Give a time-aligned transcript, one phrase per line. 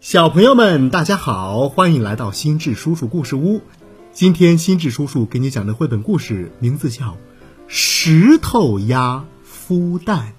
[0.00, 3.60] 小朋友们，大家好，欢迎来到心智叔叔故事屋。
[4.14, 7.04] 今天心智叔叔给你讲的绘本故事名字叫
[7.68, 10.32] 《石头鸭孵蛋》。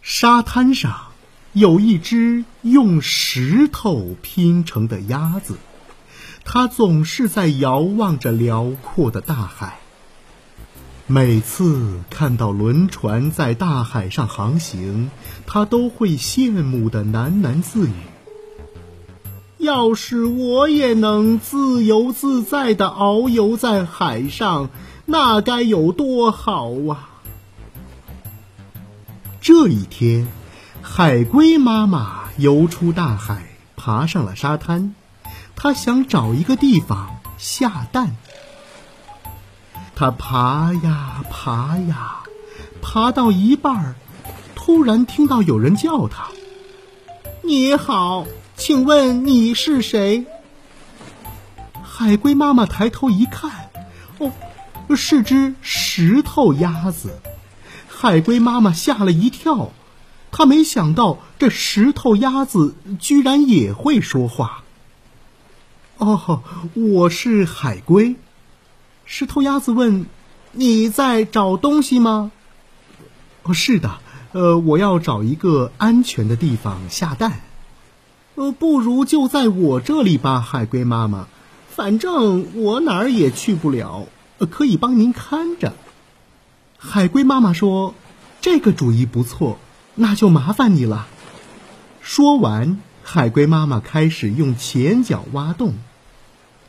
[0.00, 1.08] 沙滩上
[1.54, 5.56] 有一只用石头拼成的鸭子，
[6.44, 9.80] 它总是在遥望着辽阔的大海。
[11.08, 15.08] 每次看到轮船在大海上航行，
[15.46, 17.92] 他都会羡慕的喃喃自语
[19.56, 24.68] ：“要是我也能自由自在的遨游在海上，
[25.04, 27.08] 那该有多好啊！”
[29.40, 30.26] 这一天，
[30.82, 34.96] 海龟妈妈游出大海，爬上了沙滩，
[35.54, 38.16] 它想找一个地方下蛋。
[39.98, 42.22] 他爬呀爬呀，
[42.82, 43.94] 爬到一半儿，
[44.54, 46.28] 突然听到有人叫他
[47.42, 48.26] ：“你好，
[48.58, 50.26] 请问你是谁？”
[51.82, 53.70] 海龟妈妈抬头一看，
[54.18, 54.30] 哦，
[54.94, 57.18] 是只石头鸭子。
[57.88, 59.70] 海龟妈妈吓了一跳，
[60.30, 64.62] 她没想到这石头鸭子居然也会说话。
[65.96, 66.42] 哦，
[66.74, 68.16] 我是海龟。
[69.06, 70.06] 石头鸭子问
[70.50, 72.32] ：“你在找东西吗
[73.44, 73.98] ？”“哦，是的，
[74.32, 77.40] 呃，我要找一个安全的地方下蛋。
[78.34, 81.28] ”“呃，不如就在我这里吧，海龟妈妈，
[81.70, 85.72] 反正我哪儿也去不了，呃可以帮您看着。”
[86.76, 87.94] 海龟妈妈说
[88.42, 89.58] ：“这个主意不错，
[89.94, 91.06] 那就麻烦你了。”
[92.02, 95.74] 说完，海龟妈妈开始用前脚挖洞，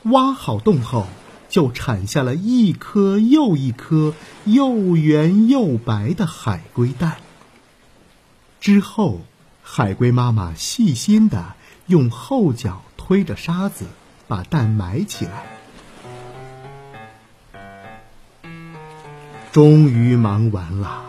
[0.04, 1.08] 挖好洞后。
[1.50, 4.14] 就产下了一颗又一颗
[4.46, 7.18] 又圆又白的海龟蛋。
[8.60, 9.22] 之后，
[9.64, 11.54] 海龟妈妈细心的
[11.86, 13.86] 用后脚推着沙子，
[14.28, 15.46] 把蛋埋起来。
[19.52, 21.02] 终于忙完了，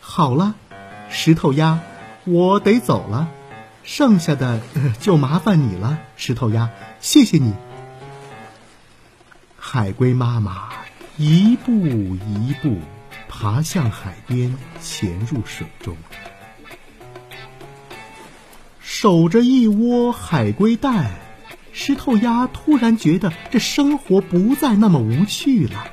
[0.00, 0.54] 好了，
[1.08, 1.80] 石头鸭，
[2.24, 3.28] 我得走了，
[3.82, 4.60] 剩下的
[5.00, 7.54] 就麻烦你了，石头鸭，谢谢你。
[9.74, 10.68] 海龟妈妈
[11.16, 12.78] 一步一步
[13.28, 15.96] 爬向海边，潜入水中，
[18.78, 21.10] 守着一窝海龟蛋。
[21.72, 25.84] 石头鸭突然觉得这生活不再那么无趣了。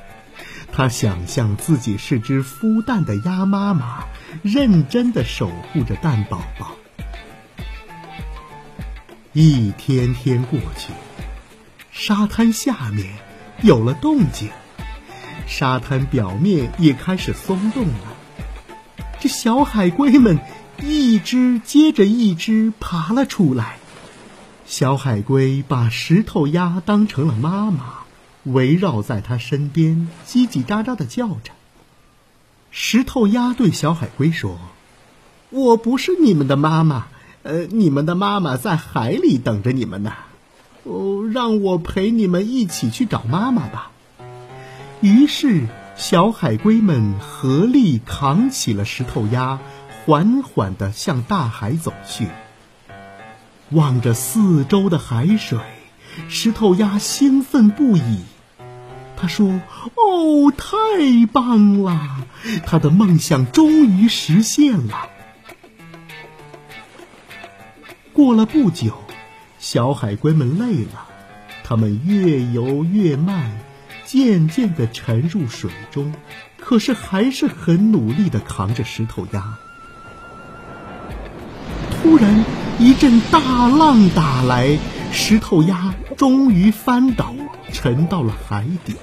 [0.70, 4.04] 它想象自己是只孵蛋的鸭妈妈，
[4.42, 6.76] 认真的守护着蛋宝宝。
[9.32, 10.92] 一天天过去，
[11.90, 13.12] 沙滩下面。
[13.62, 14.50] 有了动静，
[15.46, 18.16] 沙滩表面也开始松动了。
[19.20, 20.40] 这小海龟们
[20.80, 23.76] 一只接着一只爬了出来。
[24.66, 28.00] 小海龟把石头鸭当成了妈妈，
[28.42, 31.52] 围绕在它身边，叽叽喳喳的叫着。
[32.72, 34.58] 石头鸭对小海龟说
[35.50, 37.06] ：“我不是你们的妈妈，
[37.44, 40.12] 呃，你们的妈妈在海里等着你们呢。”
[40.84, 43.90] 哦，让我陪你们一起去找妈妈吧。
[45.00, 45.66] 于是，
[45.96, 49.58] 小海龟们合力扛起了石头鸭，
[50.04, 52.26] 缓缓地向大海走去。
[53.70, 55.58] 望着四周的海水，
[56.28, 58.24] 石头鸭兴奋不已。
[59.16, 59.60] 他说
[59.94, 62.26] ：“哦，太棒了！
[62.66, 65.08] 他的梦想终于实现了。”
[68.12, 69.01] 过了不久。
[69.62, 71.06] 小海龟们累了，
[71.62, 73.52] 它们越游越慢，
[74.04, 76.12] 渐渐地沉入水中，
[76.58, 79.56] 可是还是很努力地扛着石头鸭。
[81.92, 82.44] 突然，
[82.80, 84.76] 一阵大浪打来，
[85.12, 87.32] 石头鸭终于翻倒，
[87.72, 88.96] 沉到了海底。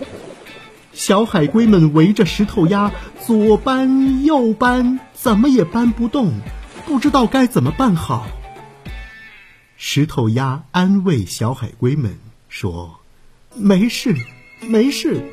[0.91, 2.91] 小海龟们围着石头鸭
[3.25, 6.33] 左搬右搬，怎么也搬不动，
[6.85, 8.27] 不知道该怎么办好。
[9.81, 12.17] 石头鸭安慰小海龟们
[12.49, 12.99] 说
[13.55, 14.13] ：“没事，
[14.67, 15.23] 没事，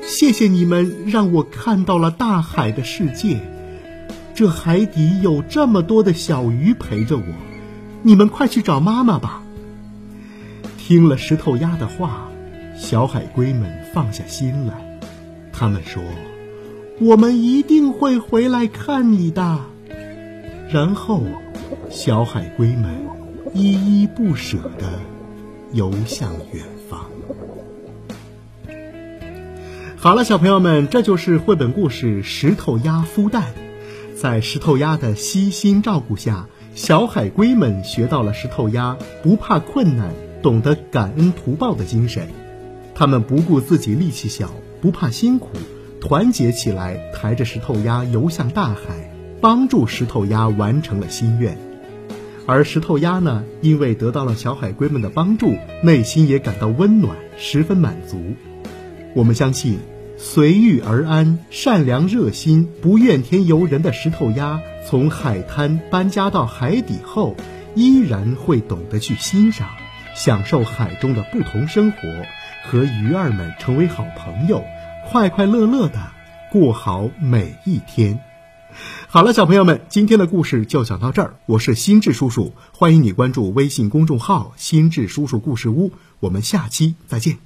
[0.00, 3.38] 谢谢你们让我看到了大海的世界。
[4.34, 7.24] 这海底有这么多的小鱼陪着我，
[8.02, 9.42] 你们快去找妈妈吧。”
[10.80, 12.30] 听了石头鸭的话，
[12.78, 14.98] 小海龟们放下心来，
[15.52, 16.02] 他们说
[17.02, 19.60] ：“我们一定会回来看你的。”
[20.72, 21.22] 然后，
[21.90, 23.13] 小海龟们。
[23.54, 24.98] 依依不舍地
[25.72, 27.08] 游向远方。
[29.96, 33.42] 好了，小朋友们，这就是绘本故事《石头鸭孵蛋》。
[34.20, 40.10] 在石头鸭的悉心照顾下，小海龟们学到了石头鸭不怕困难、
[40.42, 42.28] 懂得感恩图报的精神，
[42.92, 45.50] 他们不顾自己力气小，不怕辛苦，
[46.00, 51.56] 团结起来，抬着石头鸭游向大海，帮助石头鸭完成了心愿。
[52.46, 58.20] 而石头鸭呢，因为得到了小海龟们的帮助，内心也感到温暖，十分满足。
[59.14, 59.78] 我们相信。
[60.16, 67.34] 随遇而安、善良热心、不怨天尤人的石头鸭，从海滩搬家到海底后，
[67.74, 69.70] 依然会懂得去欣赏、
[70.14, 71.98] 享受海中的不同生活，
[72.64, 74.64] 和鱼儿们成为好朋友，
[75.10, 76.00] 快快乐乐的
[76.52, 78.20] 过好每一天。
[79.14, 81.36] 好了，小朋友们，今天的故事就讲到这儿。
[81.46, 87.38] 我是心智叔叔，欢迎你关注微信公众号“心智叔叔故事屋”，我们下期再见。